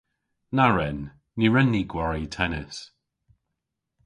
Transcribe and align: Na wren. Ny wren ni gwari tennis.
Na 0.55 0.65
wren. 0.71 0.99
Ny 1.37 1.45
wren 1.49 1.69
ni 1.73 1.81
gwari 1.91 2.23
tennis. 2.35 2.75